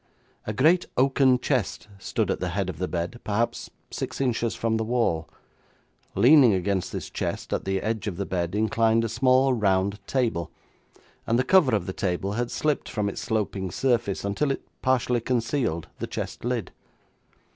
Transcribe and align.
A 0.47 0.51
great 0.51 0.87
oaken 0.97 1.37
chest 1.37 1.87
stood 1.99 2.31
at 2.31 2.39
the 2.39 2.49
head 2.49 2.71
of 2.71 2.79
the 2.79 2.87
bed, 2.87 3.21
perhaps 3.23 3.69
six 3.91 4.19
inches 4.19 4.55
from 4.55 4.77
the 4.77 4.83
wall. 4.83 5.29
Leaning 6.15 6.55
against 6.55 6.91
this 6.91 7.07
chest 7.07 7.53
at 7.53 7.65
the 7.65 7.79
edge 7.81 8.07
of 8.07 8.17
the 8.17 8.25
bed 8.25 8.55
inclined 8.55 9.03
a 9.03 9.07
small, 9.07 9.53
round 9.53 9.99
table, 10.07 10.49
and 11.27 11.37
the 11.37 11.43
cover 11.43 11.75
of 11.75 11.85
the 11.85 11.93
table 11.93 12.31
had 12.31 12.49
slipped 12.49 12.89
from 12.89 13.09
its 13.09 13.21
sloping 13.21 13.69
surface 13.69 14.25
until 14.25 14.49
it 14.49 14.63
partly 14.81 15.21
concealed 15.21 15.87
the 15.99 16.07
chest 16.07 16.43
lid. 16.43 16.71